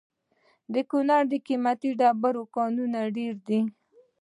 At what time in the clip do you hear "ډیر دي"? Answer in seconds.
3.17-3.61